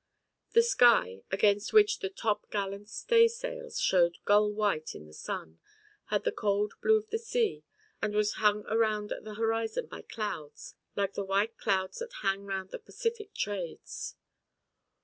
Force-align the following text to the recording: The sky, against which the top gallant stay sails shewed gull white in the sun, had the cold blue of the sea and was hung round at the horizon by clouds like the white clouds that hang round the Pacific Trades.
The 0.53 0.63
sky, 0.63 1.21
against 1.29 1.73
which 1.73 1.99
the 1.99 2.09
top 2.09 2.49
gallant 2.49 2.89
stay 2.89 3.27
sails 3.27 3.79
shewed 3.79 4.17
gull 4.25 4.51
white 4.51 4.95
in 4.95 5.05
the 5.05 5.13
sun, 5.13 5.59
had 6.05 6.23
the 6.23 6.31
cold 6.31 6.73
blue 6.81 6.97
of 6.97 7.11
the 7.11 7.19
sea 7.19 7.63
and 8.01 8.15
was 8.15 8.37
hung 8.41 8.63
round 8.63 9.11
at 9.11 9.25
the 9.25 9.35
horizon 9.35 9.85
by 9.85 10.01
clouds 10.01 10.73
like 10.95 11.13
the 11.13 11.23
white 11.23 11.55
clouds 11.59 11.99
that 11.99 12.13
hang 12.23 12.45
round 12.47 12.71
the 12.71 12.79
Pacific 12.79 13.35
Trades. 13.35 14.15